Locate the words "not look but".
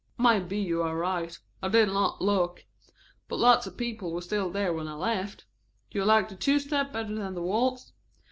1.89-3.37